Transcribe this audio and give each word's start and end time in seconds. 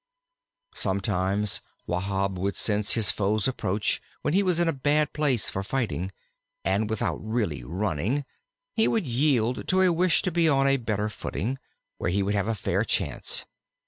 Sometimes 0.73 1.61
Wahb 1.85 2.39
would 2.39 2.55
sense 2.55 2.93
his 2.93 3.11
foe's 3.11 3.47
approach 3.47 4.01
when 4.23 4.33
he 4.33 4.41
was 4.41 4.59
in 4.59 4.67
a 4.67 4.73
bad 4.73 5.13
place 5.13 5.47
for 5.51 5.61
fighting, 5.63 6.11
and, 6.65 6.89
without 6.89 7.17
really 7.17 7.63
running, 7.63 8.25
he 8.73 8.87
would 8.87 9.05
yield 9.05 9.67
to 9.67 9.81
a 9.81 9.93
wish 9.93 10.23
to 10.23 10.31
be 10.31 10.49
on 10.49 10.65
a 10.65 10.77
better 10.77 11.07
footing, 11.07 11.59
where 11.99 12.09
he 12.09 12.23
would 12.23 12.33
have 12.33 12.47
a 12.47 12.55
fair 12.55 12.83
chance. 12.83 13.45